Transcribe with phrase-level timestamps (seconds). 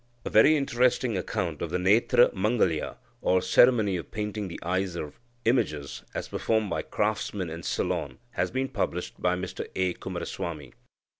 [0.25, 5.19] A very interesting account of the netra mangalya, or ceremony of painting the eyes of
[5.45, 9.93] images, as performed by craftsmen in Ceylon, has been published by Mr A.
[9.93, 9.99] K.
[9.99, 10.73] Coomaraswamy.